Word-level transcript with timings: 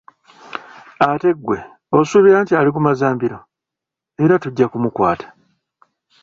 Ate 1.07 1.29
ggwe 1.37 1.57
osuubira 1.97 2.37
nti 2.43 2.53
aligumaza 2.59 3.07
mbilo. 3.15 3.39
Era 4.23 4.35
tujja 4.43 4.65
kumukwata. 4.71 5.27